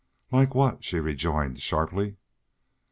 [0.31, 2.17] "Like what?" she rejoined, sharply.